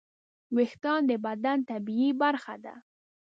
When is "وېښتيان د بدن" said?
0.55-1.57